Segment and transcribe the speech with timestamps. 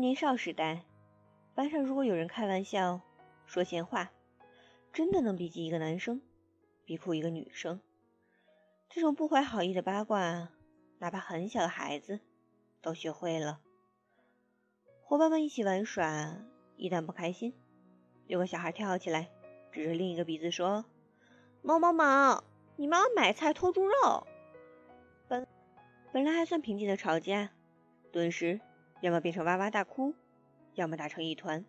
[0.00, 0.84] 年少时代，
[1.54, 3.00] 班上如果有人开玩笑
[3.46, 4.10] 说闲话，
[4.92, 6.20] 真的能逼急一个男生，
[6.84, 7.80] 逼哭一个女生。
[8.88, 10.50] 这种不怀好意的八卦，
[10.98, 12.20] 哪怕很小的孩子
[12.80, 13.60] 都学会了。
[15.02, 16.36] 伙伴们一起玩耍，
[16.76, 17.54] 一旦不开心，
[18.26, 19.30] 有个小孩跳起来，
[19.72, 20.84] 指着另一个鼻子说
[21.62, 22.44] ：“某某某，
[22.76, 24.26] 你妈妈买菜偷猪肉。”
[25.28, 25.46] 本
[26.12, 27.50] 本来还算平静的吵架，
[28.12, 28.60] 顿时
[29.00, 30.14] 要么变成哇哇大哭，
[30.74, 31.64] 要么打成一团。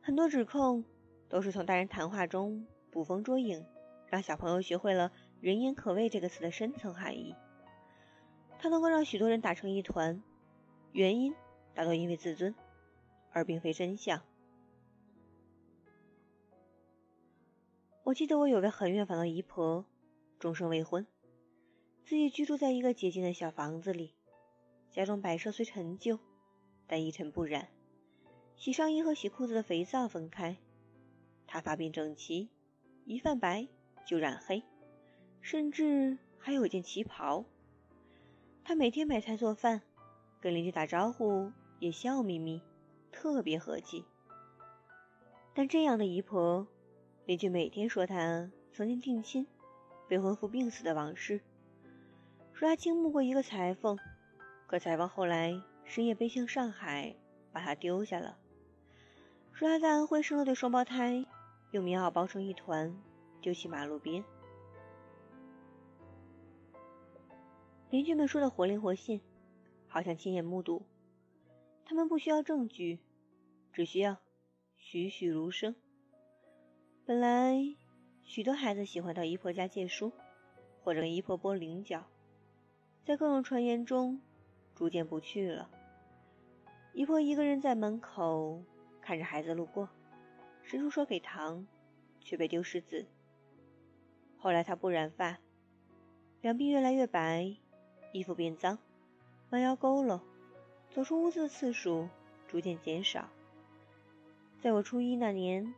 [0.00, 0.84] 很多指控
[1.28, 3.66] 都是从大人谈话中捕风捉影，
[4.08, 5.12] 让小朋友学会了。
[5.40, 7.34] 人言可畏这个词的深层含义，
[8.58, 10.22] 它能够让许多人打成一团，
[10.92, 11.34] 原因
[11.74, 12.54] 大多因为自尊，
[13.32, 14.22] 而并非真相。
[18.02, 19.84] 我记得我有位很远房的姨婆，
[20.38, 21.06] 终生未婚，
[22.02, 24.14] 自己居住在一个洁净的小房子里，
[24.96, 26.18] 家中摆设虽陈旧，
[26.86, 27.68] 但一尘不染，
[28.56, 30.56] 洗上衣和洗裤子的肥皂分开，
[31.46, 32.48] 她发鬓整齐，
[33.04, 33.68] 一泛白
[34.06, 34.62] 就染黑。
[35.42, 37.44] 甚至还有一件旗袍。
[38.64, 39.82] 他每天买菜做饭，
[40.40, 42.62] 跟邻居打招呼也笑眯眯，
[43.12, 44.02] 特别和气。
[45.52, 46.66] 但这样的姨婆，
[47.26, 49.46] 邻居每天说她曾经定亲、
[50.08, 51.42] 未婚夫病死的往事，
[52.54, 53.98] 说她倾慕过一个裁缝，
[54.66, 57.14] 可裁缝后来深夜背向上海，
[57.52, 58.36] 把她丢下了。
[59.52, 61.24] 说她在安徽生了对双胞胎，
[61.70, 62.94] 用棉袄包成一团，
[63.40, 64.24] 丢弃马路边。
[67.90, 69.20] 邻居们说的活灵活现，
[69.86, 70.82] 好像亲眼目睹。
[71.84, 72.98] 他们不需要证据，
[73.72, 74.18] 只需要
[74.76, 75.76] 栩栩如生。
[77.04, 77.54] 本来
[78.24, 80.12] 许多孩子喜欢到姨婆家借书，
[80.82, 82.04] 或者跟姨婆拨菱角，
[83.04, 84.20] 在各种传言中
[84.76, 85.68] 逐渐不去了。
[86.92, 88.62] 姨婆一个人在门口
[89.00, 89.88] 看着孩子路过，
[90.62, 91.66] 伸出手给糖，
[92.20, 93.06] 却被丢石子。
[94.38, 95.38] 后来她不染发，
[96.42, 97.56] 两鬓越来越白。
[98.12, 98.78] 衣服变脏，
[99.50, 100.20] 弯腰佝偻，
[100.90, 102.08] 走出屋子的次数
[102.48, 103.28] 逐渐减少。
[104.62, 105.74] 在我初一那年，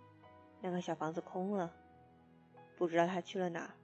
[0.61, 1.75] 那个小房子空了，
[2.77, 3.75] 不知道他去了哪儿。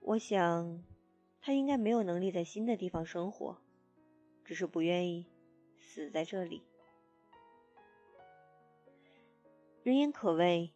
[0.00, 0.82] 我想，
[1.40, 3.58] 他应该没有能力在新的地方生活，
[4.48, 5.26] 只是不愿意
[5.76, 6.62] 死在这里。
[9.82, 10.72] 人言可畏，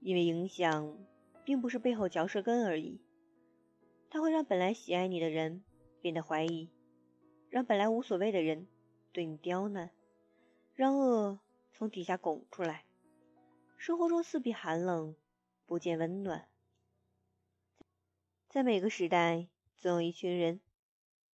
[0.00, 0.98] 因为影响
[1.44, 3.00] 并不是背后嚼舌根而已，
[4.10, 5.62] 它会让本来喜爱你的人。
[6.02, 6.68] 变得怀疑，
[7.48, 8.68] 让本来无所谓的人
[9.12, 9.90] 对你刁难，
[10.74, 11.40] 让恶
[11.72, 12.84] 从底下拱出来。
[13.76, 15.16] 生活中四壁寒冷，
[15.64, 16.48] 不见温暖。
[18.48, 20.60] 在每个时代，总有一群人，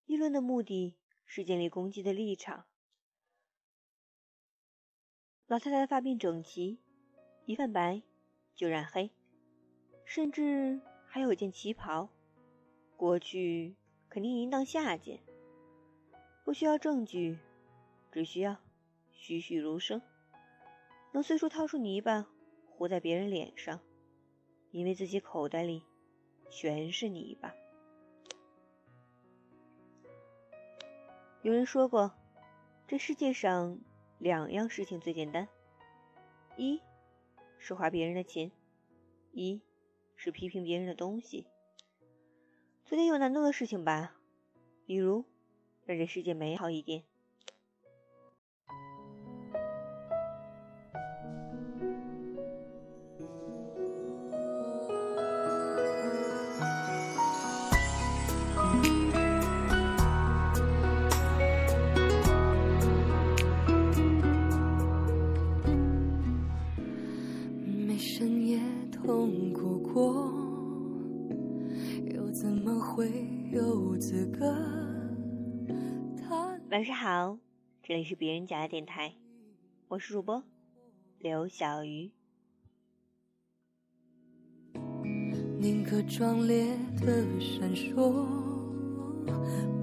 [0.05, 0.95] 议论的目的
[1.33, 2.65] 是建立攻击的立场。
[5.47, 6.81] 老太太的发辫整齐，
[7.45, 8.01] 一泛白
[8.53, 9.11] 就染黑，
[10.03, 12.09] 甚至还有一件旗袍。
[12.97, 13.77] 过去。
[14.09, 15.21] 肯定淫荡下贱，
[16.43, 17.39] 不需要证据，
[18.11, 18.57] 只需要
[19.13, 20.01] 栩栩如生，
[21.13, 22.27] 能随处掏出泥巴
[22.75, 23.79] 糊在别人脸上，
[24.71, 25.81] 因为自己口袋里
[26.49, 27.55] 全是泥巴。
[31.43, 32.13] 有人说过，
[32.87, 33.79] 这世界上
[34.19, 35.47] 两样事情最简单：
[36.55, 36.79] 一
[37.57, 38.51] 是花别人的钱，
[39.31, 39.59] 一
[40.15, 41.47] 是批评别人的东西。
[42.85, 44.15] 做点有难度的事情吧，
[44.85, 45.25] 比如
[45.85, 47.03] 让这世界美好一点。
[69.03, 70.31] 痛苦过。
[72.33, 73.11] 怎么会
[73.51, 74.55] 有资格？
[76.71, 77.37] 晚上好，
[77.83, 79.13] 这里是别人家的电台，
[79.89, 80.41] 我是主播
[81.19, 82.09] 刘小鱼。
[85.59, 86.75] 宁可壮烈
[87.05, 88.25] 的闪烁，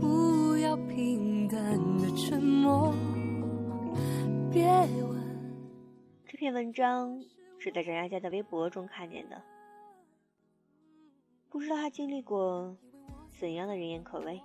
[0.01, 2.93] 不要平淡的沉默。
[4.51, 5.19] 别问。
[6.27, 7.23] 这篇文章
[7.69, 9.43] 是在张丫家的微博中看见的。
[11.51, 12.75] 不知道他经历过
[13.39, 14.41] 怎样的人言可畏。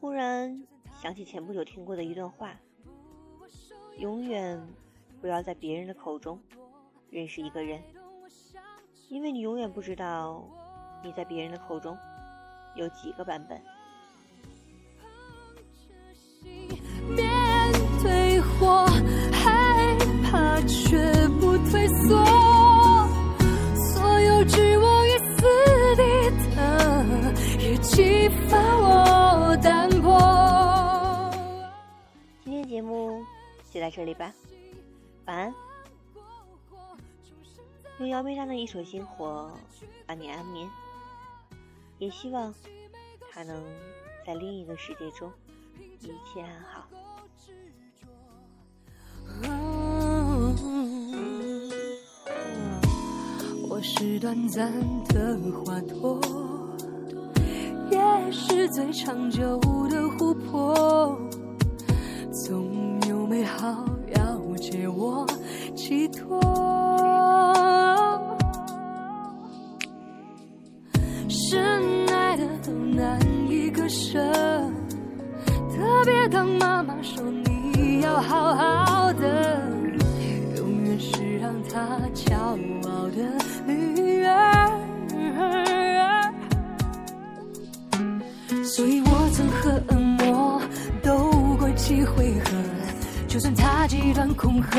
[0.00, 0.66] 忽然
[1.00, 2.58] 想起前不久听过的一段话：
[3.98, 4.60] 永远
[5.20, 6.40] 不要在别人的口中
[7.08, 7.80] 认识一个人，
[9.08, 10.44] 因为你永远不知道
[11.04, 11.96] 你在别人的口中
[12.74, 13.62] 有几个版本。
[27.78, 31.30] 气把我淡薄。
[32.44, 33.24] 今天节目
[33.72, 34.32] 就到这里吧，
[35.26, 35.54] 晚安。
[37.98, 39.50] 用姚贝娜的一首《星火》
[40.06, 40.68] 伴你安眠，
[41.98, 42.54] 也希望
[43.30, 43.62] 他能
[44.26, 45.32] 在另一个世界中
[46.00, 46.86] 一切安好。
[53.68, 54.72] 我是短暂
[55.04, 56.55] 的花朵。
[58.76, 59.58] 最长久
[59.88, 61.18] 的湖泊，
[62.30, 65.26] 总有美好要借我
[65.74, 66.38] 寄托。
[71.26, 73.18] 深爱的都难
[73.48, 74.20] 以割舍，
[75.70, 79.58] 特别当妈妈说你要好好的，
[80.58, 84.65] 永远是让她骄傲的女儿。
[88.76, 90.60] 所以我曾和恶魔
[91.02, 92.50] 斗过几回合，
[93.26, 94.78] 就算他极端恐吓，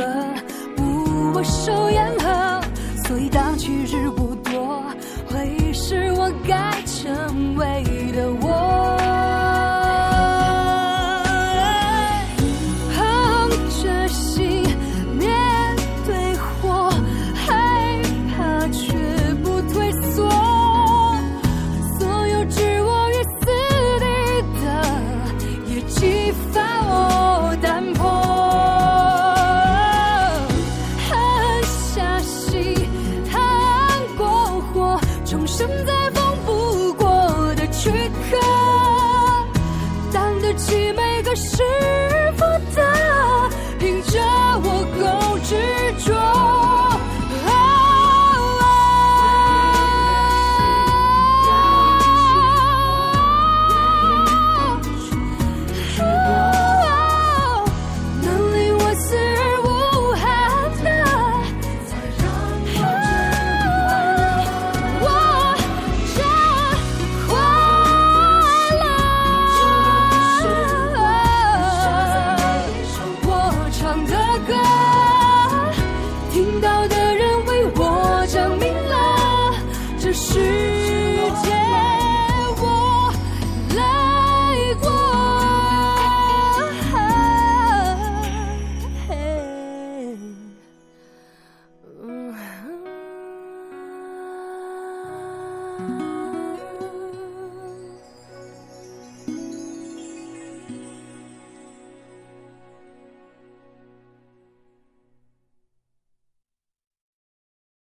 [0.76, 2.62] 不我受言和。
[3.08, 4.84] 所以当去日不多，
[5.32, 7.84] 会是我该成为
[8.16, 8.97] 的我。
[76.62, 79.54] 到的人为我证明了
[80.00, 80.77] 这是